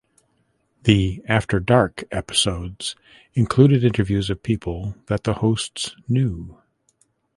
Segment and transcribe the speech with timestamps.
[0.81, 2.95] The "After Dark" episodes
[3.35, 6.57] included interviews of people that the hosts knew.